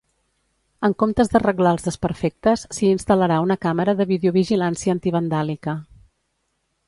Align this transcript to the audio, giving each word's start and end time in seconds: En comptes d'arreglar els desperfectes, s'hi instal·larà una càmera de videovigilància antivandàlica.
En 0.87 0.93
comptes 1.01 1.27
d'arreglar 1.33 1.73
els 1.75 1.83
desperfectes, 1.87 2.63
s'hi 2.77 2.89
instal·larà 2.93 3.37
una 3.47 3.59
càmera 3.67 3.97
de 3.99 4.09
videovigilància 4.15 4.95
antivandàlica. 4.97 5.77